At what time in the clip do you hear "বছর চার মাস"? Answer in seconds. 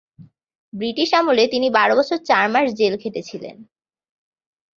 1.99-2.67